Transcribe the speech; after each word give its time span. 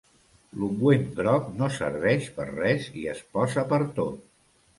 L'ungüent 0.61 1.03
groc 1.19 1.51
no 1.59 1.67
serveix 1.75 2.31
per 2.39 2.47
res 2.53 2.89
i 3.03 3.07
es 3.13 3.23
posa 3.37 3.67
pertot. 3.77 4.27